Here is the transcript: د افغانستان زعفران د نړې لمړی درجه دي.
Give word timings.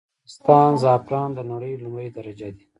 د 0.03 0.03
افغانستان 0.07 0.71
زعفران 0.83 1.29
د 1.35 1.39
نړې 1.51 1.71
لمړی 1.83 2.09
درجه 2.17 2.49
دي. 2.55 2.65